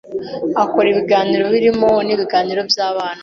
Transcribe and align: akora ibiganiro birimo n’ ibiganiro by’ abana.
akora 0.63 0.87
ibiganiro 0.89 1.43
birimo 1.53 1.89
n’ 2.07 2.09
ibiganiro 2.15 2.61
by’ 2.69 2.79
abana. 2.89 3.19